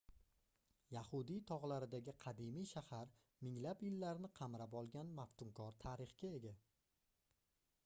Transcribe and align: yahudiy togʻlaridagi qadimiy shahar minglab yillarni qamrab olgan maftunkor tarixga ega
yahudiy 0.93 1.35
togʻlaridagi 1.51 2.15
qadimiy 2.25 2.65
shahar 2.71 3.13
minglab 3.49 3.85
yillarni 3.89 4.33
qamrab 4.41 4.75
olgan 4.83 5.15
maftunkor 5.21 5.79
tarixga 5.87 6.35
ega 6.41 6.57